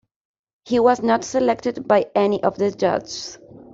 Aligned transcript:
He 0.65 0.79
was 0.79 1.03
not 1.03 1.23
selected 1.23 1.87
by 1.87 2.07
any 2.15 2.41
of 2.41 2.57
the 2.57 2.71
judges. 2.71 3.37